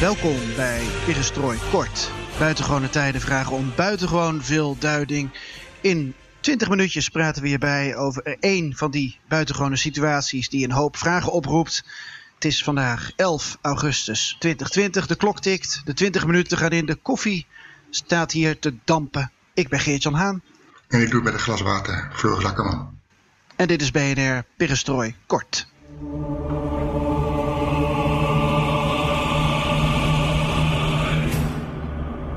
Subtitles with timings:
[0.00, 2.10] Welkom bij Perestrooi Kort.
[2.38, 5.30] Buitengewone tijden vragen om buitengewoon veel duiding.
[5.80, 10.96] In 20 minuutjes praten we hierbij over één van die buitengewone situaties die een hoop
[10.96, 11.84] vragen oproept.
[12.34, 15.06] Het is vandaag 11 augustus 2020.
[15.06, 17.46] De klok tikt, de 20 minuten gaan in, de koffie
[17.90, 19.32] staat hier te dampen.
[19.54, 20.42] Ik ben Geert-Jan Haan.
[20.88, 22.98] En ik doe met een glas water, Floris Lakkerman.
[23.56, 25.66] En dit is BNR Perestrooi Kort.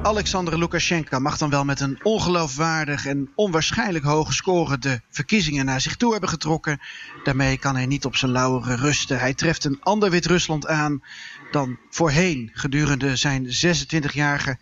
[0.07, 5.81] Alexander Lukashenko mag dan wel met een ongeloofwaardig en onwaarschijnlijk hoge score de verkiezingen naar
[5.81, 6.79] zich toe hebben getrokken.
[7.23, 9.19] Daarmee kan hij niet op zijn lauweren rusten.
[9.19, 11.03] Hij treft een ander Wit-Rusland aan
[11.51, 14.57] dan voorheen gedurende zijn 26-jarige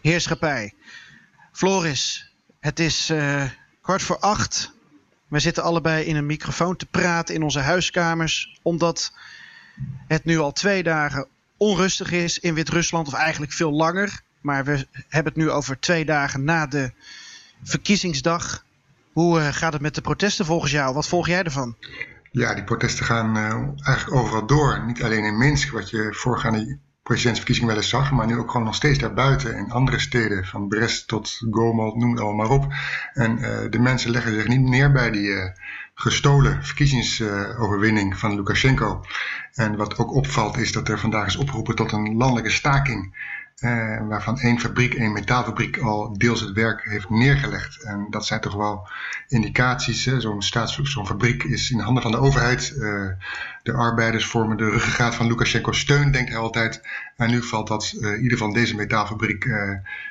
[0.00, 0.74] heerschappij.
[1.52, 3.44] Floris, het is uh,
[3.82, 4.72] kwart voor acht.
[5.28, 9.12] We zitten allebei in een microfoon te praten in onze huiskamers, omdat
[10.08, 14.22] het nu al twee dagen onrustig is in Wit-Rusland, of eigenlijk veel langer.
[14.42, 16.92] Maar we hebben het nu over twee dagen na de
[17.62, 18.64] verkiezingsdag.
[19.12, 20.94] Hoe uh, gaat het met de protesten volgens jou?
[20.94, 21.76] Wat volg jij ervan?
[22.30, 23.42] Ja, die protesten gaan uh,
[23.86, 24.84] eigenlijk overal door.
[24.86, 28.66] Niet alleen in Minsk, wat je voorgaande presidentsverkiezingen wel eens zag, maar nu ook gewoon
[28.66, 32.72] nog steeds daarbuiten in andere steden, van Brest tot Gomel, noem het allemaal maar op.
[33.12, 35.52] En uh, de mensen leggen zich niet neer bij die
[35.94, 39.04] gestolen verkiezingsoverwinning van Lukashenko.
[39.54, 43.16] En wat ook opvalt is dat er vandaag is opgeroepen tot een landelijke staking
[44.08, 47.82] waarvan één fabriek, één metaalfabriek al deels het werk heeft neergelegd.
[47.82, 48.88] En dat zijn toch wel
[49.28, 50.02] indicaties.
[50.82, 52.72] Zo'n fabriek is in de handen van de overheid.
[52.76, 53.08] Uh,
[53.62, 56.80] de arbeiders vormen de ruggengraat van Lukashenko's steun, denkt hij altijd.
[57.16, 59.46] En nu valt dat, in ieder geval deze metaalfabriek,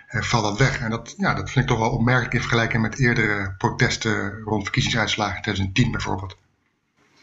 [0.08, 0.80] valt dat weg.
[0.80, 4.64] En dat, ja, dat vind ik toch wel opmerkelijk in vergelijking met eerdere protesten rond
[4.64, 6.38] verkiezingsuitslagen in 2010 bijvoorbeeld.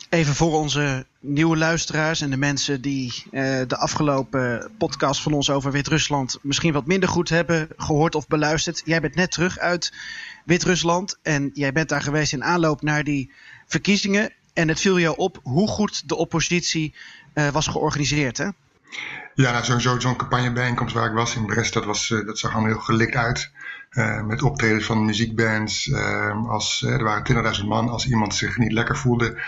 [0.08, 5.50] Even voor onze nieuwe luisteraars en de mensen die uh, de afgelopen podcast van ons
[5.50, 8.82] over Wit-Rusland misschien wat minder goed hebben gehoord of beluisterd.
[8.84, 9.92] Jij bent net terug uit
[10.44, 13.30] Wit-Rusland en jij bent daar geweest in aanloop naar die
[13.66, 14.32] verkiezingen.
[14.52, 16.94] En het viel jou op hoe goed de oppositie
[17.34, 18.48] uh, was georganiseerd, hè?
[19.34, 22.52] Ja, nou, sowieso zo'n campagnebijeenkomst waar ik was in Brest, dat, was, uh, dat zag
[22.52, 23.50] allemaal heel gelikt uit.
[24.24, 25.92] Met optredens van muziekbands.
[26.48, 27.88] Als, er waren 20.000 man.
[27.88, 29.42] Als iemand zich niet lekker voelde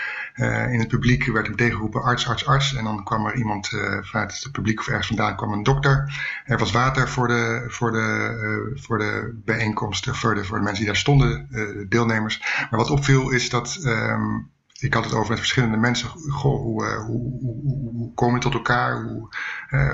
[0.71, 2.75] in het publiek, werd hem tegengeroepen arts, arts, arts.
[2.75, 3.67] En dan kwam er iemand
[4.01, 6.21] vanuit het publiek of ergens vandaan, kwam een dokter.
[6.45, 10.83] Er was water voor de, voor de, voor de bijeenkomsten, voor de, voor de mensen
[10.83, 11.47] die daar stonden,
[11.89, 12.39] deelnemers.
[12.69, 13.79] Maar wat opviel is dat.
[13.85, 14.49] Um,
[14.81, 16.09] ik had het over met verschillende mensen.
[16.09, 19.03] Goh, hoe, uh, hoe, hoe, hoe komen we tot elkaar?
[19.03, 19.35] Hoe,
[19.71, 19.93] uh,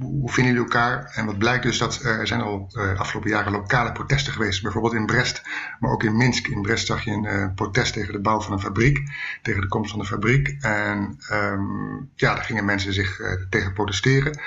[0.00, 1.10] hoe vinden jullie elkaar?
[1.14, 4.62] En wat blijkt dus dat er zijn al uh, afgelopen jaren lokale protesten geweest.
[4.62, 5.42] Bijvoorbeeld in Brest,
[5.80, 6.46] maar ook in Minsk.
[6.46, 8.98] In Brest zag je een protest tegen de bouw van een fabriek.
[9.42, 10.56] Tegen de komst van de fabriek.
[10.60, 13.20] En um, ja, daar gingen mensen zich
[13.50, 14.40] tegen protesteren.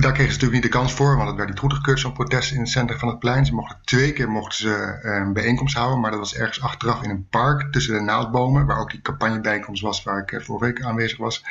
[0.00, 2.52] Daar kregen ze natuurlijk niet de kans voor, want het werd niet goedgekeurd, zo'n protest
[2.52, 3.46] in het centrum van het plein.
[3.46, 7.10] Ze mochten twee keer mochten ze een bijeenkomst houden, maar dat was ergens achteraf in
[7.10, 11.18] een park tussen de naaldbomen, waar ook die campagnebijeenkomst was waar ik vorige week aanwezig
[11.18, 11.44] was.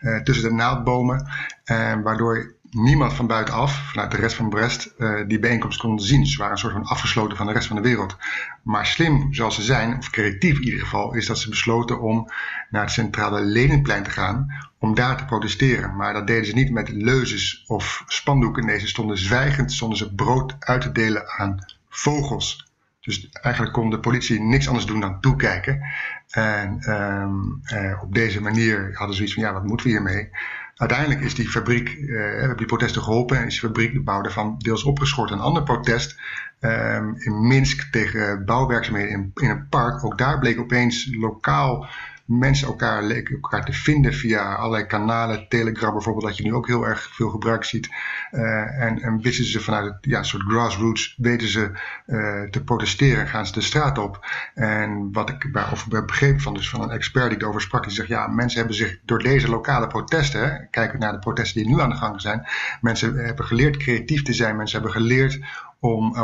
[0.00, 1.28] Uh, tussen de naaldbomen,
[1.64, 6.26] uh, waardoor niemand van buitenaf, vanuit de rest van Brest, uh, die bijeenkomst kon zien.
[6.26, 8.16] Ze waren een soort van afgesloten van de rest van de wereld.
[8.62, 12.30] Maar slim zoals ze zijn, of creatief in ieder geval, is dat ze besloten om
[12.70, 14.46] naar het centrale Leninplein te gaan
[14.78, 15.96] om daar te protesteren.
[15.96, 18.66] Maar dat deden ze niet met leuzes of spandoeken.
[18.66, 22.70] Nee, ze stonden zwijgend, stonden ze brood uit te delen aan vogels.
[23.00, 25.82] Dus eigenlijk kon de politie niks anders doen dan toekijken.
[26.30, 30.30] En um, uh, op deze manier hadden ze zoiets van, ja, wat moeten we hiermee?
[30.76, 34.22] Uiteindelijk is die fabriek, uh, hebben die protesten geholpen en is die fabriek, de bouw
[34.22, 35.30] daarvan, deels opgeschort.
[35.30, 36.20] Een ander protest
[36.60, 40.04] um, in Minsk tegen bouwwerkzaamheden in een park.
[40.04, 41.86] Ook daar bleek opeens lokaal
[42.24, 45.48] mensen elkaar leken elkaar te vinden via allerlei kanalen.
[45.48, 47.90] Telegram bijvoorbeeld, dat je nu ook heel erg veel gebruik ziet.
[48.32, 51.70] Uh, en, en wisten ze vanuit het ja, soort grassroots, weten ze
[52.06, 54.26] uh, te protesteren, gaan ze de straat op.
[54.54, 58.08] En wat ik over begreep van, dus van een expert die erover sprak, die zegt,
[58.08, 61.90] ja, mensen hebben zich door deze lokale protesten, kijken naar de protesten die nu aan
[61.90, 62.46] de gang zijn,
[62.80, 65.40] mensen hebben geleerd creatief te zijn, mensen hebben geleerd
[65.82, 66.16] om,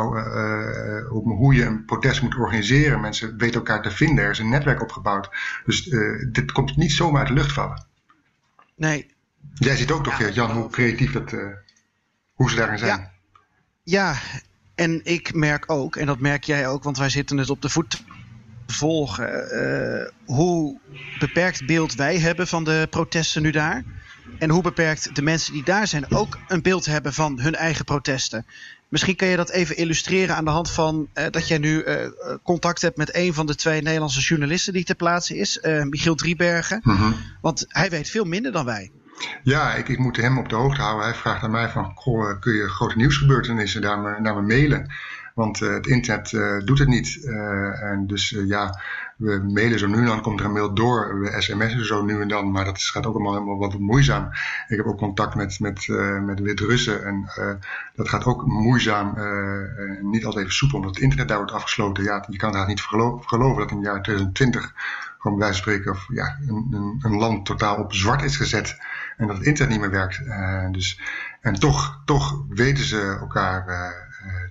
[1.09, 3.01] om hoe je een protest moet organiseren.
[3.01, 4.23] Mensen weten elkaar te vinden.
[4.23, 5.29] Er is een netwerk opgebouwd.
[5.65, 5.83] Dus
[6.31, 7.85] dit komt niet zomaar uit de lucht vallen.
[8.75, 9.15] Nee.
[9.53, 11.31] Jij ziet ook toch, Jan, hoe creatief dat,
[12.33, 12.99] hoe ze daarin zijn.
[12.99, 13.11] Ja.
[13.83, 14.15] ja,
[14.75, 17.69] en ik merk ook, en dat merk jij ook, want wij zitten het op de
[17.69, 18.03] voet
[18.67, 20.79] volgen, uh, hoe
[21.19, 23.83] beperkt beeld wij hebben van de protesten nu daar.
[24.37, 27.85] En hoe beperkt de mensen die daar zijn ook een beeld hebben van hun eigen
[27.85, 28.45] protesten.
[28.89, 31.95] Misschien kan je dat even illustreren aan de hand van uh, dat jij nu uh,
[32.43, 36.81] contact hebt met een van de twee Nederlandse journalisten die ter plaatse is, Michiel Driebergen.
[36.83, 38.91] Mm Want hij weet veel minder dan wij.
[39.43, 41.05] Ja, ik, ik moet hem op de hoogte houden.
[41.05, 44.93] Hij vraagt aan mij van, goh, kun je grote nieuwsgebeurtenissen naar me, naar me mailen?
[45.35, 46.29] Want het internet
[46.65, 47.23] doet het niet.
[47.81, 48.81] En dus ja,
[49.19, 51.19] we mailen zo nu en dan, komt er een mail door.
[51.19, 54.29] We sms'en zo nu en dan, maar dat gaat ook allemaal helemaal wat moeizaam.
[54.67, 55.87] Ik heb ook contact met, met,
[56.25, 57.29] met Wit-Russen en
[57.95, 59.17] dat gaat ook moeizaam.
[60.01, 62.03] niet altijd even soepel, omdat het internet daar wordt afgesloten.
[62.03, 64.73] Ja, je kan het niet geloven dat in het jaar 2020
[65.17, 68.37] gewoon bij wijze van spreken of, ja, een, een, een, land totaal op zwart is
[68.37, 68.77] gezet
[69.17, 70.21] en dat het internet niet meer werkt.
[70.73, 70.99] Dus,
[71.41, 73.65] en toch, toch weten ze elkaar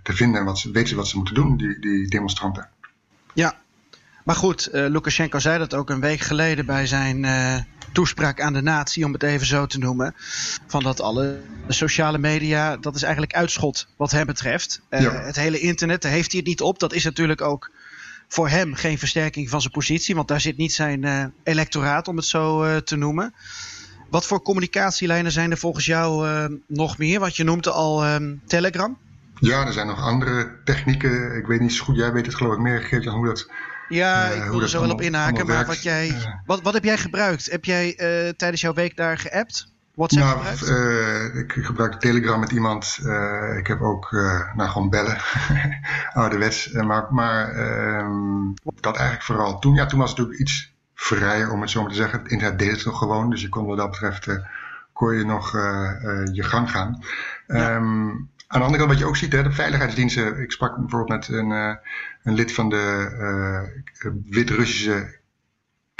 [0.02, 2.68] te vinden en wat weten ze wat ze moeten doen, die, die demonstranten.
[3.32, 3.54] Ja,
[4.28, 7.26] maar goed, uh, Lukashenko zei dat ook een week geleden bij zijn
[7.92, 10.14] toespraak aan de natie, om het even zo te noemen.
[10.66, 14.80] Van dat alle sociale media, dat is eigenlijk uitschot wat hem betreft.
[14.90, 15.12] Ja.
[15.12, 16.78] Het hele internet, daar heeft hij het niet op.
[16.78, 17.70] Dat is natuurlijk ook
[18.28, 22.26] voor hem geen versterking van zijn positie, want daar zit niet zijn electoraat, om het
[22.26, 23.34] zo te noemen.
[24.10, 26.28] Wat voor communicatielijnen zijn er volgens jou
[26.66, 27.20] nog meer?
[27.20, 28.98] Want je noemde al um, Telegram.
[29.40, 31.36] Ja, er zijn nog andere technieken.
[31.36, 33.48] Ik weet niet zo goed, jij weet het geloof ik meer, Geert, hoe dat.
[33.88, 35.46] Ja, ik wil er zo wel op inhaken.
[35.46, 36.14] Maar wat, jij,
[36.46, 37.50] wat, wat heb jij gebruikt?
[37.50, 37.94] Heb jij
[38.36, 39.76] tijdens jouw week daar geappt?
[39.98, 42.98] WhatsApp nou, uh, ik gebruik Telegram met iemand.
[43.02, 45.18] Uh, ik heb ook uh, nou, gewoon bellen.
[46.12, 46.72] Ouderwets.
[46.72, 49.74] maar maar ehm, dat eigenlijk vooral toen.
[49.74, 52.18] Ja, toen was het natuurlijk iets vrijer, om het zo maar te zeggen.
[52.18, 53.30] Het internet deed het nog gewoon.
[53.30, 54.28] Dus je kon wat dat betreft
[54.92, 55.52] kon je nog
[56.32, 57.02] je gang gaan.
[57.46, 57.74] Ja.
[57.74, 60.42] Um, aan de andere kant, wat je ook ziet, hè, de veiligheidsdiensten.
[60.42, 61.50] Ik sprak bijvoorbeeld met een,
[62.22, 63.92] een lid van de
[64.24, 65.18] Wit-Russische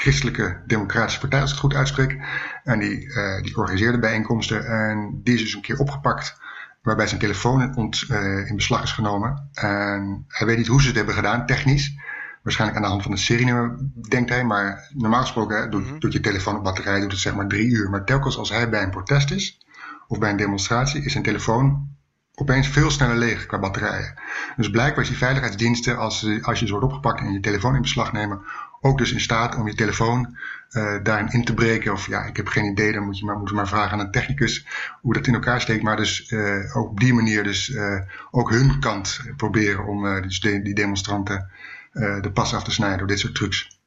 [0.01, 2.19] Christelijke Democratische Partij, als ik het goed uitspreek.
[2.65, 4.67] En die, uh, die organiseerde bijeenkomsten.
[4.67, 6.41] En die is dus een keer opgepakt.
[6.83, 9.49] Waarbij zijn telefoon ont, uh, in beslag is genomen.
[9.53, 11.97] En hij weet niet hoe ze het hebben gedaan, technisch.
[12.43, 13.79] Waarschijnlijk aan de hand van een serienummer,
[14.09, 14.45] denkt hij.
[14.45, 17.71] Maar normaal gesproken doet, mm doet, je telefoon op batterij doet het zeg maar drie
[17.71, 17.91] uur.
[17.91, 19.61] Maar telkens als hij bij een protest is,
[20.07, 21.97] of bij een demonstratie, is zijn telefoon
[22.41, 24.15] opeens veel sneller leeg qua batterijen.
[24.57, 27.83] Dus blijkbaar is die veiligheidsdiensten, als, als je ze wordt opgepakt en je telefoon in
[27.83, 28.43] beslag nemen,
[28.81, 30.37] ook dus in staat om je telefoon
[30.71, 31.93] uh, daarin in te breken.
[31.93, 34.01] Of ja, ik heb geen idee, dan moet je maar, moet je maar vragen aan
[34.01, 34.67] een technicus
[35.01, 35.83] hoe dat in elkaar steekt.
[35.83, 36.33] Maar dus
[36.75, 38.01] ook op die manier dus uh,
[38.31, 41.51] ook hun kant proberen om dus die demonstranten
[41.93, 43.79] de pas af te snijden door dit soort trucs.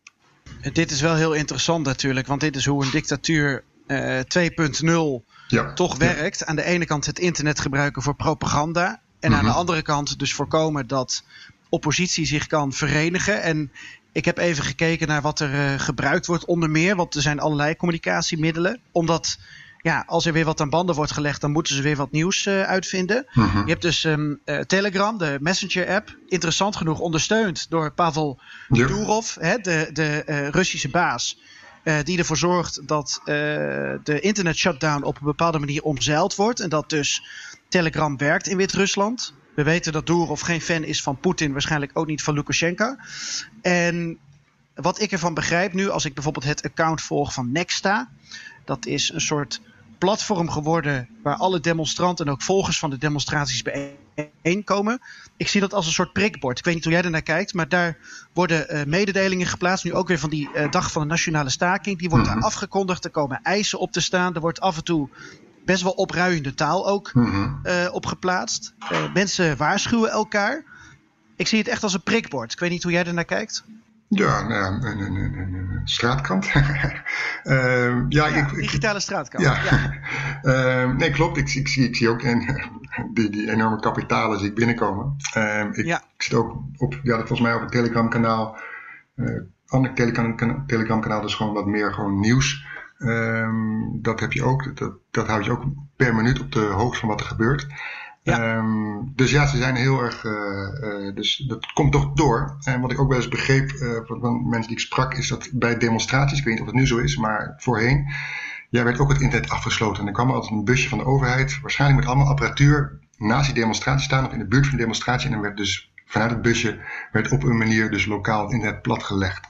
[0.74, 5.98] Dit is wel heel interessant natuurlijk, want dit is hoe een dictatuur 2.0 ja, toch
[5.98, 6.46] werkt.
[6.46, 8.88] Aan de ene kant het internet gebruiken voor propaganda.
[8.88, 9.34] En mm -hmm.
[9.34, 9.60] aan de mhm.
[9.60, 11.24] andere kant dus voorkomen dat
[11.70, 13.42] oppositie zich kan verenigen.
[13.42, 13.72] En
[14.12, 16.96] ik heb even gekeken naar wat er uh, gebruikt wordt onder meer.
[16.96, 18.80] Want er zijn allerlei communicatiemiddelen.
[18.92, 19.38] Omdat
[19.82, 22.46] ja, als er weer wat aan banden wordt gelegd, dan moeten ze weer wat nieuws
[22.46, 23.26] uh, uitvinden.
[23.28, 23.54] -huh.
[23.54, 26.18] Je hebt dus um, uh, Telegram, de Messenger-app.
[26.28, 28.88] Interessant genoeg ondersteund door Pavel ja.
[28.88, 31.38] Durov, hè, de, de Russische baas.
[32.04, 36.60] Die ervoor zorgt dat de internet shutdown op een bepaalde manier omzeild wordt.
[36.60, 37.24] En dat dus
[37.70, 39.34] Telegram werkt in Wit-Rusland.
[39.56, 42.96] We weten dat Durov geen fan is van Poetin, waarschijnlijk ook niet van Lukashenko.
[43.62, 44.18] En
[44.76, 48.10] wat ik ervan begrijp nu, als ik bijvoorbeeld het account volg van Nexta,
[48.66, 49.62] dat is een soort
[50.06, 55.02] platform geworden waar alle demonstranten en ook volgers van de demonstraties bijeenkomen.
[55.38, 56.60] Ik zie dat als een soort prikbord.
[56.60, 57.98] Ik weet niet hoe jij er naar kijkt, maar daar
[58.34, 59.84] worden uh, mededelingen geplaatst.
[59.84, 62.00] Nu ook weer van die uh, dag van de nationale staking.
[62.00, 62.46] Die wordt daar mhm.
[62.46, 63.06] afgekondigd.
[63.06, 64.36] Er komen eisen op te staan.
[64.36, 65.10] Er wordt af en toe
[65.66, 68.74] best wel opruiende taal ook uh, op geplaatst.
[69.14, 70.64] Mensen waarschuwen elkaar.
[71.36, 72.52] Ik zie het echt als een prikbord.
[72.52, 73.64] Ik weet niet hoe jij er naar kijkt.
[74.14, 76.46] Ja, nou, een, een, een, een straatkant.
[76.46, 76.54] uh,
[78.10, 79.44] ja, ja ik, digitale straatkant.
[79.44, 79.58] Ja.
[80.42, 80.86] ja.
[80.98, 81.38] nee, klopt.
[81.38, 82.60] Ik, ik, zie, ik zie ook in,
[83.14, 85.16] die, die enorme kapitalen zie ik binnenkomen.
[85.72, 85.98] ik, ja.
[86.16, 88.60] ik zit ook op, ja, volgens mij op het Telegram kanaal.
[89.68, 92.66] ander Telegram, Telegram kanaal dus gewoon wat meer gewoon nieuws.
[94.02, 95.64] Dat heb je ook, dat, dat houd je ook
[95.96, 97.68] per minuut op de hoogte van wat er gebeurt.
[98.24, 100.24] Um, dus ja, ze zijn heel erg.
[100.24, 102.58] Uh, uh, dus dat komt toch door.
[102.64, 103.72] En wat ik ook wel eens begreep
[104.06, 106.88] van mensen die ik sprak, is dat bij demonstraties, ik weet niet of het nu
[106.88, 108.14] zo is, maar voorheen,
[108.70, 110.02] ja, werd ook het internet afgesloten.
[110.02, 113.62] En er kwam altijd een busje van de overheid, waarschijnlijk met allemaal apparatuur naast die
[113.62, 115.26] demonstratie staan of in de buurt van de demonstratie.
[115.26, 116.80] En dan werd dus vanuit het busje
[117.12, 119.48] werd op een manier dus lokaal internet platgelegd.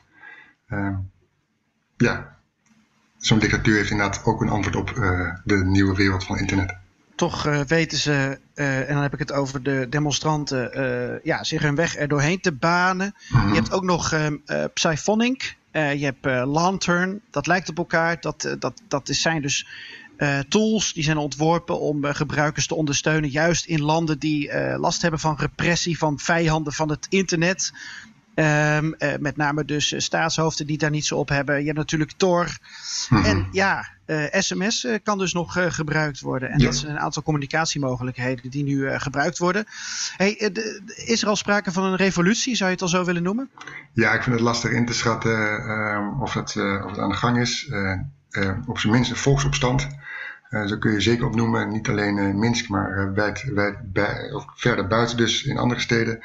[0.70, 0.98] Uh,
[1.98, 2.38] ja,
[3.18, 4.94] zo'n dictatuur heeft inderdaad ook een antwoord op
[5.44, 6.80] de nieuwe wereld van internet.
[7.15, 11.62] Toch uh, weten ze, uh, en dan heb ik het over de demonstranten, ja, zich
[11.62, 13.15] hun weg er doorheen te banen.
[13.30, 13.50] Mm -hmm.
[13.50, 14.15] Je hebt ook nog
[14.74, 18.22] Psyphonic, je hebt Lantern, dat lijkt op elkaar.
[18.22, 19.68] Dat, dat, dat zijn dus
[20.50, 25.36] tools die zijn ontworpen om gebruikers te ondersteunen, juist in landen die last hebben van
[25.38, 27.72] repressie, van vijanden van het internet.
[28.35, 31.59] Um, met name dus staatshoofden die daar niet zo op hebben.
[31.59, 32.57] Je hebt natuurlijk Tor.
[33.09, 33.25] Mm-hmm.
[33.25, 33.88] En ja,
[34.31, 36.50] sms kan dus nog gebruikt worden.
[36.50, 36.65] En ja.
[36.65, 39.65] dat zijn een aantal communicatiemogelijkheden die nu gebruikt worden.
[40.17, 42.55] Hey, de, is er al sprake van een revolutie?
[42.55, 43.50] Zou je het al zo willen noemen?
[43.93, 45.39] Ja, ik vind het lastig in te schatten
[46.19, 47.71] of, het, of het aan de gang is.
[48.65, 49.88] op zijn minst een volksopstand.
[50.65, 54.88] Zo kun je zeker opnoemen, niet alleen in Minsk, maar wijd, wijd bij, of verder
[54.88, 56.19] buiten dus in andere steden.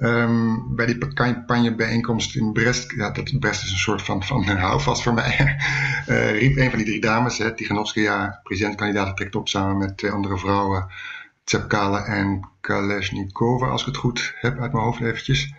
[0.00, 5.02] Um, bij die campagnebijeenkomst in Brest, ja, dat, Brest is een soort van, van houvast
[5.02, 5.58] voor mij,
[6.08, 10.10] uh, riep een van die drie dames, hè, Tiganovskaya, presidentkandidaat, trekt op samen met twee
[10.10, 10.86] andere vrouwen,
[11.44, 15.54] Tsepkala en Kaleshnikova, als ik het goed heb uit mijn hoofd eventjes.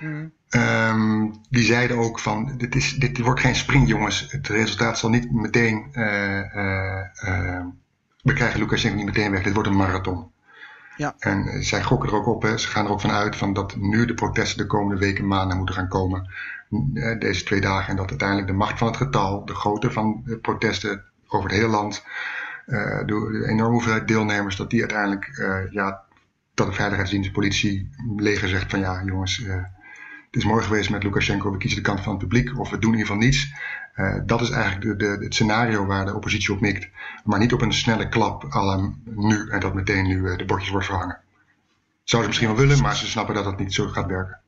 [0.00, 0.32] Mm.
[0.50, 4.26] Um, die zeiden ook van, dit, is, dit wordt geen sprint jongens.
[4.30, 7.64] Het resultaat zal niet meteen, uh, uh,
[8.22, 9.42] we krijgen Lukashenko niet meteen weg.
[9.42, 10.30] Dit wordt een marathon.
[10.98, 11.14] Ja.
[11.18, 12.58] En zij gokken er ook op, hè.
[12.58, 15.74] ze gaan er ook vanuit van dat nu de protesten de komende weken, maanden moeten
[15.74, 16.30] gaan komen.
[17.18, 17.90] Deze twee dagen.
[17.90, 21.58] En dat uiteindelijk de macht van het getal, de grootte van de protesten over het
[21.58, 22.04] hele land,
[22.66, 26.02] uh, de, enorme hoeveelheid deelnemers, dat die uiteindelijk, uh, ja,
[26.54, 29.36] dat de veiligheidsdienst, politie, leger zegt van ja jongens,
[30.30, 32.78] het is mooi geweest met Lukashenko, we kiezen de kant van het publiek of we
[32.78, 33.52] doen in ieder geval niets.
[33.98, 36.88] Uh, dat is eigenlijk de, de, het scenario waar de oppositie op mikt.
[37.24, 40.70] Maar niet op een snelle klap, alle nu en dat meteen nu uh, de bordjes
[40.70, 41.18] wordt verhangen.
[42.04, 44.38] Zouden ze misschien wel willen, maar ze snappen dat dat niet zo gaat werken.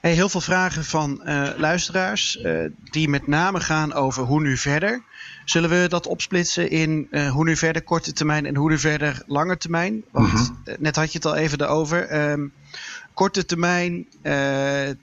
[0.00, 2.46] Hey, heel veel vragen van uh, luisteraars,
[2.90, 5.02] die met name gaan over hoe nu verder.
[5.44, 9.56] Zullen we dat opsplitsen in hoe nu verder korte termijn en hoe nu verder lange
[9.56, 10.02] termijn?
[10.10, 10.76] Want mm-hmm.
[10.78, 12.30] net had je het al even erover.
[12.30, 12.52] Um,
[13.14, 14.06] korte termijn,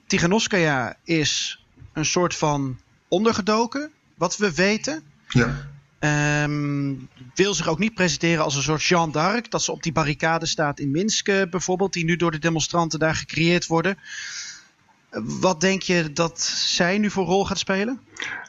[0.07, 2.77] Tiganovskaya is een soort van
[3.07, 5.03] ondergedoken, wat we weten.
[5.27, 5.75] Ja.
[6.43, 9.51] Um, wil zich ook niet presenteren als een soort Jeanne d'Arc.
[9.51, 12.99] Dat ze op die barricade staat in Minsk uh, bijvoorbeeld, die nu door de demonstranten
[12.99, 13.97] daar gecreëerd worden.
[15.39, 17.99] Wat denk je dat zij nu voor rol gaat spelen?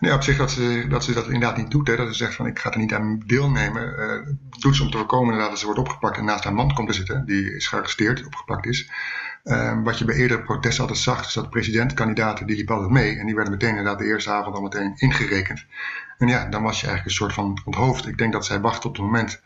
[0.01, 1.87] Nee, op zich dat ze, dat ze dat inderdaad niet doet.
[1.87, 1.97] Hè.
[1.97, 3.95] Dat ze zegt van ik ga er niet aan deelnemen.
[3.99, 6.89] Uh, doet ze om te voorkomen dat ze wordt opgepakt en naast haar man komt
[6.89, 7.27] te zitten.
[7.27, 8.91] Die is gearresteerd, opgepakt is.
[9.45, 12.93] Um, wat je bij eerdere protesten altijd zag, is dat de presidentkandidaten die liepen altijd
[12.93, 13.19] mee.
[13.19, 15.65] En die werden meteen inderdaad de eerste avond al meteen ingerekend.
[16.19, 18.07] En ja, dan was je eigenlijk een soort van onthoofd.
[18.07, 19.41] Ik denk dat zij wacht op het moment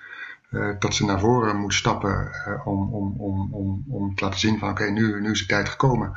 [0.51, 4.41] uh, dat ze naar voren moet stappen uh, om, om, om, om, om te laten
[4.41, 6.13] zien van oké, nu, nu is de tijd gekomen.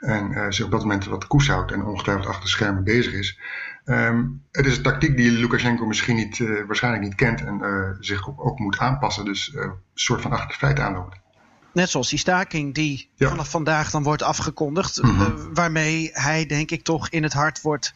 [0.00, 3.12] En uh, ze op dat moment wat koers houdt en ongetwijfeld achter de schermen bezig
[3.12, 3.38] is.
[3.84, 8.44] Um, het is een tactiek die Lukashenko misschien niet, waarschijnlijk niet kent en zich ook,
[8.44, 9.24] ook, moet aanpassen.
[9.24, 11.20] Dus een soort van achter de feiten aanloopt.
[11.72, 13.28] Net zoals die staking die ja.
[13.28, 15.02] vanaf vandaag dan wordt afgekondigd.
[15.02, 15.20] Mm -hmm.
[15.20, 17.94] uh, waarmee hij denk ik toch in het hart wordt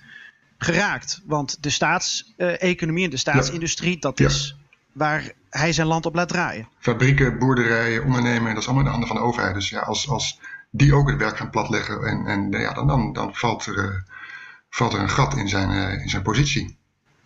[0.58, 1.22] geraakt.
[1.26, 4.56] Want de staatseconomie en de staatsindustrie, dat is
[4.92, 6.68] waar hij zijn land op laat draaien.
[6.78, 9.54] Fabrieken, boerderijen, ondernemen, dat is allemaal in de handen van de overheid.
[9.54, 10.40] Dus ja, als, als
[10.70, 14.00] die ook het werk gaan platleggen, en, en, ja, dan, dan, dan valt, er, uh,
[14.70, 16.76] valt er een gat in zijn, in zijn positie.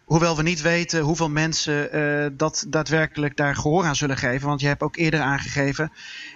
[0.08, 4.48] Hoewel we niet weten hoeveel mensen uh, dat daadwerkelijk daar gehoor aan zullen geven.
[4.48, 5.92] Want je hebt ook eerder aangegeven.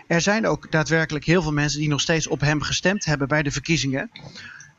[0.06, 3.42] Er zijn ook daadwerkelijk heel veel mensen die nog steeds op hem gestemd hebben bij
[3.42, 4.10] de verkiezingen.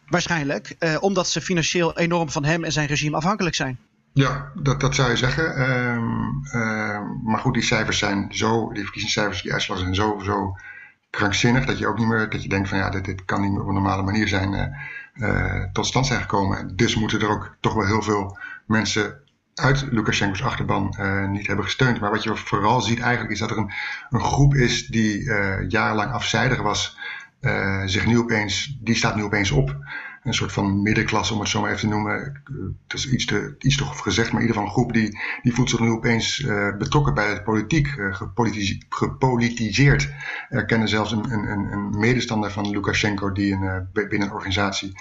[0.08, 0.76] Waarschijnlijk.
[0.80, 3.80] Uh, omdat ze financieel enorm van hem en zijn regime afhankelijk zijn.
[4.14, 5.70] Ja, dat, dat zou je zeggen.
[5.70, 10.58] Um, uh, maar goed, die cijfers zijn zo, die verkiezingscijfers, die uitslag zijn zo, zo
[11.10, 11.66] krankzinnig.
[11.66, 13.62] Dat je ook niet meer, dat je denkt van ja, dit, dit kan niet meer
[13.62, 14.76] op een normale manier zijn
[15.16, 16.76] uh, tot stand zijn gekomen.
[16.76, 19.22] Dus moeten er ook toch wel heel veel mensen
[19.54, 22.00] uit Lukashenko's achterban uh, niet hebben gesteund.
[22.00, 23.72] Maar wat je vooral ziet eigenlijk is dat er een,
[24.10, 26.98] een groep is die uh, jarenlang afzijdig was,
[27.42, 29.76] uh, zich nu opeens, die staat nu opeens op
[30.24, 32.42] een soort van middenklasse, om het zo maar even te noemen.
[32.88, 35.70] Het is iets te, iets gezegd, maar in ieder geval een groep die, die voelt
[35.70, 38.22] zich nu opeens uh, betrokken bij de politiek, uh,
[38.90, 40.10] gepolitiseerd.
[40.50, 43.62] Er kennen zelfs een, een, een medestander van Lukashenko die een,
[43.94, 44.92] uh, binnen een organisatie.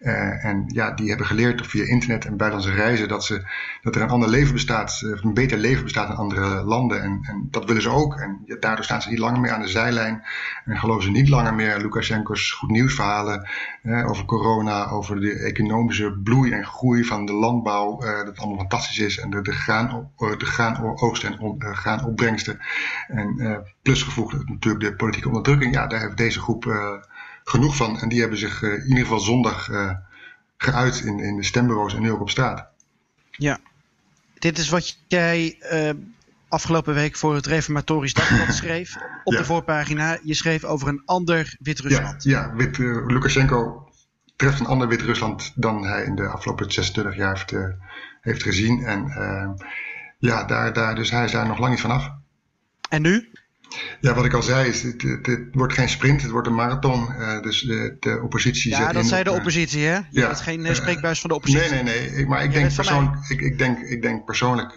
[0.00, 3.42] en ja, die hebben geleerd via internet en buitenlandse reizen dat, ze,
[3.82, 7.02] dat er een ander leven bestaat, een beter leven bestaat in andere landen.
[7.02, 8.14] En, en dat willen ze ook.
[8.14, 10.22] En ja, daardoor staan ze niet langer meer aan de zijlijn
[10.64, 13.48] en geloven ze niet langer meer Lukashenko's goed nieuwsverhalen
[14.06, 18.00] over corona na over de economische bloei en groei van de landbouw.
[18.00, 19.18] dat het allemaal fantastisch is.
[19.18, 22.58] En de, de, graan, de graanoogst en on, graanopbrengsten.
[23.08, 25.74] En plusgevoegd natuurlijk de politieke onderdrukking.
[25.74, 26.64] Ja, daar heeft deze groep
[27.44, 28.00] genoeg van.
[28.00, 29.68] En die hebben zich in ieder geval zondag
[30.56, 32.68] geuit in, in de stembureaus en nu ook op straat.
[33.30, 33.58] Ja,
[34.38, 35.90] dit is wat jij uh,
[36.48, 38.96] afgelopen week voor het Reformatorisch Dagblad schreef.
[39.24, 40.18] Op de voorpagina.
[40.22, 42.22] Je schreef over een ander Wit-Rusland.
[42.22, 43.89] Ja, ja Wit, uh, Lukashenko
[44.40, 47.68] treft een ander Wit-Rusland dan hij in de afgelopen 26 jaar heeft, uh,
[48.20, 48.84] heeft gezien.
[48.84, 49.12] En
[50.18, 52.10] ja, daar, daar, dus hij is daar nog lang niet vanaf.
[52.88, 53.30] En nu?
[54.00, 56.54] Ja, wat ik al zei, is, het, het, het, wordt geen sprint, het wordt een
[56.54, 57.08] marathon.
[57.18, 58.70] Uh, dus de, de oppositie.
[58.70, 59.94] Ja, dat zei de oppositie, hè?
[59.94, 61.70] Je ja, geen uh, spreekbuis van de oppositie.
[61.70, 62.26] Nee, nee, nee.
[62.26, 64.72] maar ik denk, persoonlijk, ik, ik, denk, ik denk persoonlijk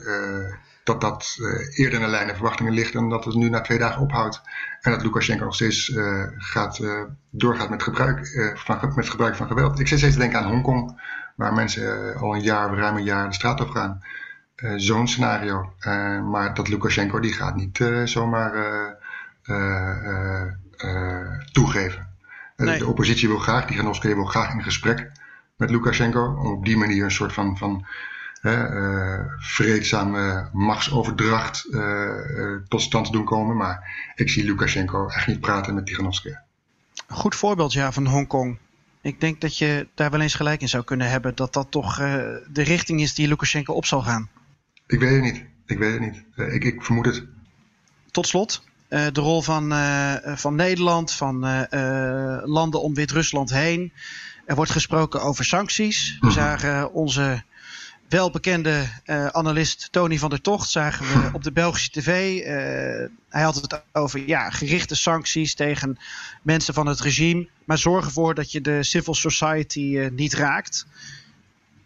[0.83, 1.37] dat dat
[1.75, 4.41] eerder in de lijn der verwachtingen ligt dan dat het nu na twee dagen ophoudt.
[4.81, 5.91] En dat Lukashenko nog steeds
[6.37, 6.79] gaat,
[7.29, 9.79] doorgaat met, gebruik, van, met het gebruik van geweld.
[9.79, 11.01] Ik zit steeds te denken aan Hongkong,
[11.35, 14.01] waar mensen al een jaar, ruim een jaar de straat op gaan.
[14.55, 15.73] Eh, zo'n scenario.
[15.79, 18.51] Eh, maar dat Lukashenko die gaat niet eh, zomaar
[21.51, 22.07] toegeven.
[22.55, 25.11] De oppositie wil graag, die Ganovske wil graag in gesprek
[25.55, 26.25] met Lukashenko.
[26.25, 27.85] Om op die manier een soort van, van
[29.39, 31.67] vreedzame machtsoverdracht
[32.67, 33.57] tot stand te doen komen.
[33.57, 36.29] Maar ik zie Lukashenko echt niet praten met Tiganovsky.
[37.07, 38.57] Goed voorbeeld ja, van Hongkong.
[39.01, 41.35] Ik denk dat je daar wel eens gelijk in zou kunnen hebben.
[41.35, 44.29] Dat dat toch de richting is die Lukashenko op zal gaan.
[44.87, 45.45] Ik weet het niet.
[45.65, 46.23] Ik weet het niet.
[46.35, 47.23] Eh, ik, ik vermoed het.
[48.11, 49.73] Tot slot, uh, de rol van,
[50.37, 51.39] van Nederland, van
[52.43, 53.93] landen om Wit-Rusland heen.
[54.45, 56.17] Er wordt gesproken over sancties.
[56.19, 56.35] We mhm.
[56.35, 57.43] zagen onze
[58.09, 58.85] welbekende
[59.31, 62.39] analist Tony van der Tocht zagen we op de Belgische tv.
[63.29, 65.97] hij had het over ja, gerichte sancties tegen
[66.41, 67.47] mensen van het regime.
[67.65, 70.85] Maar zorg ervoor dat je de civil society niet raakt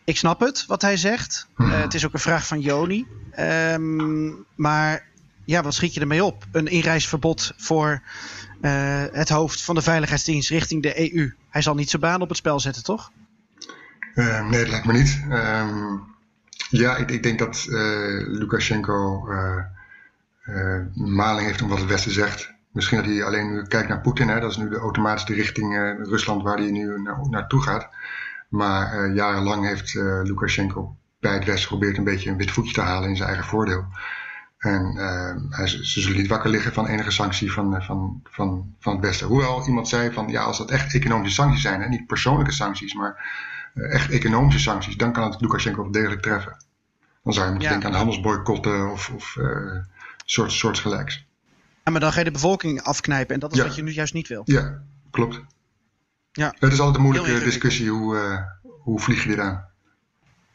[0.07, 1.47] ik snap het, wat hij zegt.
[1.57, 3.05] Uh, het is ook een vraag van Joni.
[3.39, 5.05] Um, maar
[5.45, 6.45] ja, wat schiet je ermee op?
[6.51, 8.01] Een inreisverbod voor
[8.61, 11.33] uh, het hoofd van de veiligheidsdienst richting de EU.
[11.49, 13.11] Hij zal niet zijn baan op het spel zetten, toch?
[14.17, 15.23] Uh, nee, dat lijkt me niet.
[15.31, 16.03] Um,
[16.69, 17.65] ja, ik, ik, denk dat
[18.27, 19.27] Lukashenko
[20.93, 22.53] maling heeft om wat het Westen zegt.
[22.71, 24.27] Misschien dat hij alleen nu kijkt naar Poetin.
[24.27, 24.39] Hè?
[24.39, 27.89] Dat is nu de automatische richting Rusland waar hij nu naartoe gaat.
[28.49, 32.73] Maar uh, jarenlang heeft uh, Lukashenko bij het Westen geprobeerd een beetje een wit voetje
[32.73, 33.85] te halen in zijn eigen voordeel.
[34.57, 38.93] En uh, hij, ze zullen niet wakker liggen van enige sanctie van, van, van, van
[38.93, 39.27] het Westen.
[39.27, 42.93] Hoewel iemand zei van ja, als dat echt economische sancties zijn, en niet persoonlijke sancties,
[42.93, 43.25] maar
[43.77, 46.65] echt economische sancties, dan kan het Lukashenko wel degelijk treffen.
[47.23, 49.37] Dan zou je moeten denken aan handelsboycotten of, of
[50.25, 51.25] soort, soortgelijks.
[51.83, 54.13] Ja, maar dan ga je de bevolking afknijpen en dat is wat je nu juist
[54.13, 54.41] niet wil.
[54.45, 55.41] Ja, klopt.
[56.31, 56.55] Ja.
[56.59, 57.89] Het is altijd een moeilijke discussie.
[57.89, 58.39] Hoe, uh,
[58.79, 59.65] hoe vlieg je dit aan?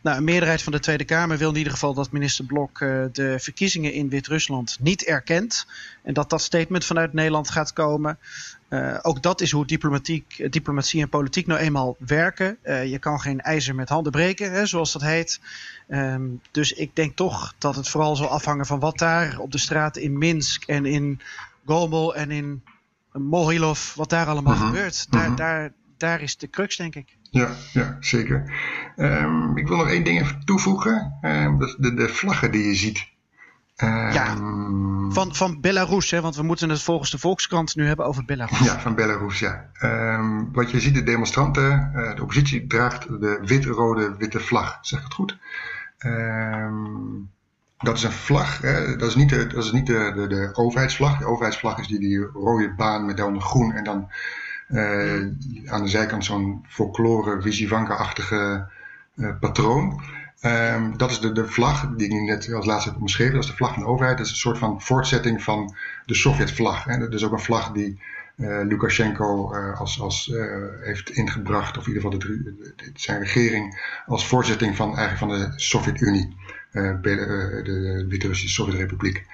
[0.03, 3.05] Nou, een meerderheid van de Tweede Kamer wil in ieder geval dat minister Blok uh,
[3.13, 5.67] de verkiezingen in Wit-Rusland niet erkent.
[6.03, 8.19] En dat dat statement vanuit Nederland gaat komen.
[8.73, 12.59] Uh, ook dat is hoe diplomatiek, diplomatie en politiek nou eenmaal werken.
[12.65, 15.41] Uh, je kan geen ijzer met handen breken, hè, zoals dat heet.
[15.89, 19.59] Um, dus ik denk toch dat het vooral zal afhangen van wat daar op de
[19.59, 21.21] straat in Minsk en in
[21.67, 22.63] Gomel en in
[23.13, 24.67] Mohilov, wat daar allemaal mhm.
[24.67, 25.07] gebeurt.
[25.11, 25.37] Daar, mhm.
[25.37, 27.17] daar, daar is de crux, denk ik.
[27.31, 28.53] Ja, ja zeker.
[28.97, 31.19] Um, ik wil nog één ding even toevoegen.
[31.23, 33.11] Um, dat de, de vlaggen die je ziet.
[33.77, 34.37] Um, ja,
[35.13, 38.59] van, van Belarus, hè, want we moeten het volgens de Volkskrant nu hebben over Belarus.
[38.59, 39.71] Ja, van Belarus, ja.
[40.53, 44.79] wat je ziet, de demonstranten, uh, de oppositie draagt de wit-rode witte vlag.
[44.81, 45.39] Zeg het goed?
[47.83, 48.61] dat is een vlag.
[48.61, 48.97] Hè?
[48.97, 51.19] Dat is niet, de, dat is niet de, de, de overheidsvlag.
[51.19, 54.11] De overheidsvlag is die, die rode baan met dan groen en dan
[54.69, 55.27] uh,
[55.73, 58.69] aan de zijkant zo'n folklore, visivanka-achtige
[59.15, 60.01] uh, patroon.
[60.44, 63.35] Um, dat is de, de vlag die ik net als laatste heb omschreven.
[63.35, 64.16] Dat is de vlag van de overheid.
[64.16, 65.74] Dat is een soort van voortzetting van
[66.07, 66.85] de Sovjetvlag.
[66.85, 66.98] Hè?
[66.98, 68.00] Dat is ook een vlag die
[68.37, 70.44] uh, Lukashenko uh, als, als uh,
[70.81, 75.61] heeft ingebracht, of in ieder geval de, zijn regering, als voortzetting van, eigenlijk van de
[75.61, 76.37] Sovjet-Unie.
[76.72, 79.26] De Wit-Russische Sovjetrepubliek.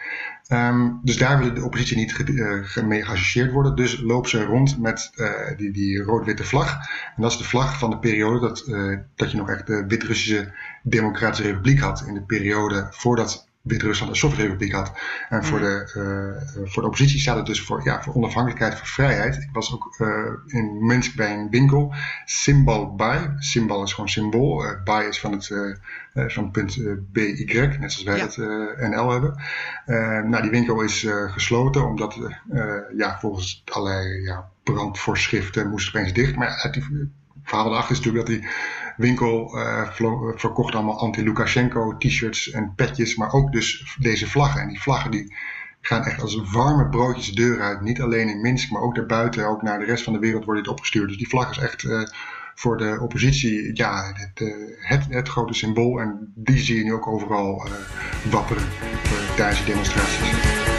[0.52, 3.76] Um, dus daar wil de oppositie niet ge, mee geassocieerd worden.
[3.76, 5.10] Dus loopt ze rond met
[5.56, 6.72] die, die rood-witte vlag.
[7.16, 8.64] En dat is de vlag van de periode dat,
[9.16, 10.52] dat je nog echt de Wit-Russische
[10.88, 12.04] Democratische Republiek had.
[12.06, 14.92] In de periode voordat Wit-Rusland een Sovjetrepubliek had.
[15.28, 18.86] En voor, de, uh, voor de oppositie staat het dus voor, ja, voor onafhankelijkheid, voor
[18.86, 19.36] vrijheid.
[19.36, 20.08] Ik was ook uh,
[20.46, 23.34] in Minsk bij een winkel, Symbol Bai.
[23.38, 24.64] Symbol is gewoon symbool.
[24.64, 25.46] Uh, Bai is van het,
[26.14, 26.78] van het punt
[27.12, 28.24] BY, net zoals wij ja.
[28.24, 28.36] het
[28.90, 29.42] NL hebben.
[30.30, 32.18] nou, die winkel is gesloten omdat
[32.96, 36.36] ja, volgens allerlei ja, brandvoorschriften moest het opeens dicht.
[36.36, 36.70] Maar
[37.42, 38.48] verhaal erachter is natuurlijk dat die
[38.98, 39.88] winkel uh,
[40.34, 44.60] verkocht allemaal anti-Lukashenko t-shirts en petjes, maar ook dus deze vlaggen.
[44.60, 45.34] En die vlaggen die
[45.80, 47.80] gaan echt als warme broodjes de deur uit.
[47.80, 50.60] Niet alleen in Minsk, maar ook daarbuiten, ook naar de rest van de wereld wordt
[50.60, 51.08] dit opgestuurd.
[51.08, 52.02] Dus die vlag is echt uh,
[52.54, 56.00] voor de oppositie ja, het, het, het, grote symbool.
[56.00, 57.68] En die zie je nu ook overal
[58.30, 58.68] wapperen
[59.36, 60.77] tijdens de demonstraties.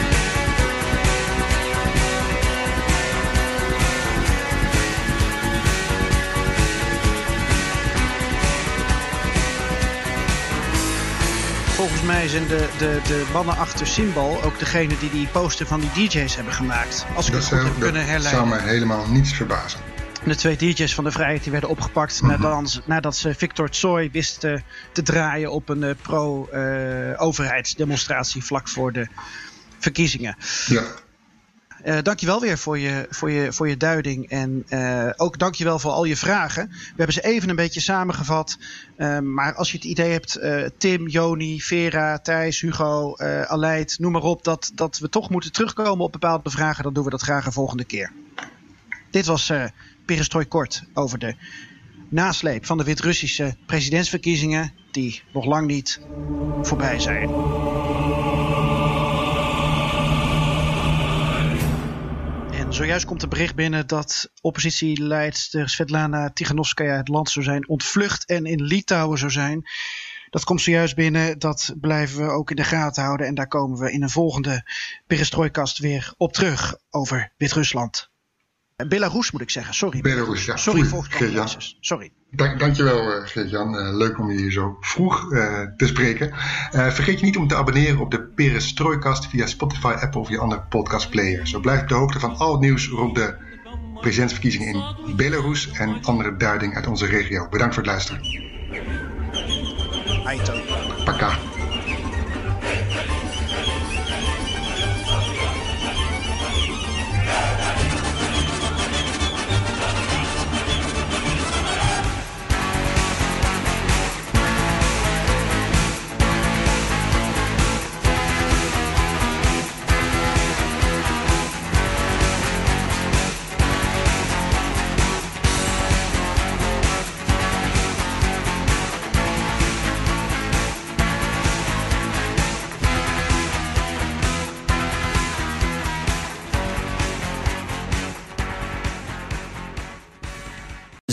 [12.00, 15.80] Volgens mij zijn de, de, de mannen achter Symbol ook degene die die poster van
[15.80, 17.06] die DJ's hebben gemaakt.
[17.14, 18.30] Als ik dat het goed heb kunnen herleiden.
[18.30, 19.80] zou mij helemaal niets verbazen.
[20.24, 22.66] De twee DJ's van de Vrijheid die werden opgepakt mm -hmm.
[22.84, 29.06] nadat, ze Victor Tsoi wisten te draaien op een uh, pro-overheidsdemonstratie uh, vlak voor de
[29.78, 30.36] verkiezingen.
[30.66, 30.82] Ja.
[31.84, 34.28] Uh, dankjewel weer voor je, voor je, voor je duiding.
[34.28, 36.68] En uh, ook dankjewel voor al je vragen.
[36.68, 38.58] We hebben ze even een beetje samengevat.
[38.96, 40.38] Uh, maar als je het idee hebt,
[40.78, 43.16] Tim, Joni, Vera, Thijs, Hugo,
[43.46, 47.04] Aleid, noem maar op, dat, dat we toch moeten terugkomen op bepaalde vragen, dan doen
[47.04, 48.12] we dat graag een volgende keer.
[49.10, 49.64] Dit was uh,
[50.48, 51.34] Kort over de
[52.08, 56.00] nasleep van de Wit-Russische presidentsverkiezingen, die nog lang niet
[56.62, 57.30] voorbij zijn.
[62.80, 68.44] Zojuist komt een bericht binnen dat oppositieleidster Svetlana Tiganovskaya het land zou zijn ontvlucht en
[68.44, 69.68] in Litouwen zou zijn.
[70.30, 73.26] Dat komt zojuist binnen, dat blijven we ook in de gaten houden.
[73.26, 74.70] En daar komen we in een volgende
[75.06, 78.10] perestrooikast weer op terug over Wit-Rusland.
[78.88, 80.00] Belarus moet ik zeggen, sorry.
[80.00, 80.56] Belarus, ja.
[80.56, 82.12] Sorry het Sorry.
[82.30, 83.74] Dank, dankjewel uh, Geert-Jan.
[83.74, 86.32] Uh, leuk om je hier zo vroeg uh, te spreken.
[86.70, 90.62] vergeet je niet om te abonneren op de Perestrooikast via Spotify, Apple of je andere
[90.68, 91.46] podcastplayer.
[91.46, 93.34] Zo blijf je op de hoogte van al het nieuws rond de
[94.00, 97.48] presidentsverkiezingen in Belarus en andere duiding uit onze regio.
[97.48, 98.20] Bedankt voor het luisteren.
[101.04, 101.38] Paka.